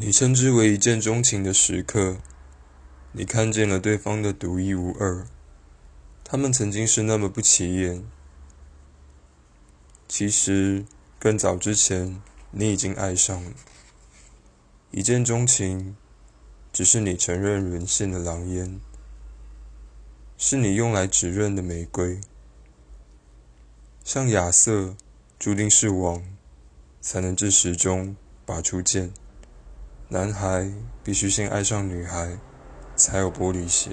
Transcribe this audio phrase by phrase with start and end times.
[0.00, 2.18] 你称之为一见钟情的时刻，
[3.10, 5.26] 你看见了对方的独一无二。
[6.22, 8.04] 他们曾经是那么不起眼，
[10.06, 10.84] 其实
[11.18, 12.22] 更早之前，
[12.52, 13.50] 你已经爱上了。
[14.92, 15.96] 一见钟情，
[16.72, 18.78] 只是你承认沦陷的狼烟，
[20.36, 22.20] 是你用来指认的玫瑰。
[24.04, 24.94] 像亚瑟，
[25.40, 26.22] 注定是王，
[27.00, 28.14] 才能至始终
[28.46, 29.12] 拔出剑。
[30.10, 30.66] 男孩
[31.04, 32.38] 必须先爱上女孩，
[32.96, 33.90] 才有玻璃鞋。